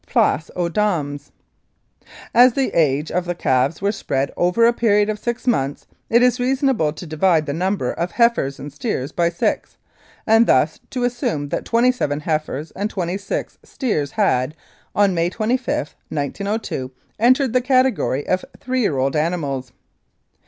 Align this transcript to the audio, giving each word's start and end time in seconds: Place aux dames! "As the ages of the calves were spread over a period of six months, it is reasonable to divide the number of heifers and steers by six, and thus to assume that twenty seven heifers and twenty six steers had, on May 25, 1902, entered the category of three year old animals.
Place 0.07 0.49
aux 0.55 0.67
dames! 0.67 1.31
"As 2.33 2.53
the 2.53 2.71
ages 2.73 3.11
of 3.11 3.25
the 3.25 3.35
calves 3.35 3.83
were 3.83 3.91
spread 3.91 4.31
over 4.35 4.65
a 4.65 4.73
period 4.73 5.11
of 5.11 5.19
six 5.19 5.45
months, 5.45 5.85
it 6.09 6.23
is 6.23 6.39
reasonable 6.39 6.91
to 6.93 7.05
divide 7.05 7.45
the 7.45 7.53
number 7.53 7.91
of 7.93 8.09
heifers 8.13 8.57
and 8.59 8.73
steers 8.73 9.11
by 9.11 9.29
six, 9.29 9.77
and 10.25 10.47
thus 10.47 10.79
to 10.89 11.03
assume 11.03 11.49
that 11.49 11.65
twenty 11.65 11.91
seven 11.91 12.21
heifers 12.21 12.71
and 12.71 12.89
twenty 12.89 13.19
six 13.19 13.59
steers 13.61 14.09
had, 14.13 14.55
on 14.95 15.13
May 15.13 15.29
25, 15.29 15.95
1902, 16.09 16.89
entered 17.19 17.53
the 17.53 17.61
category 17.61 18.27
of 18.27 18.43
three 18.59 18.81
year 18.81 18.97
old 18.97 19.15
animals. 19.15 19.71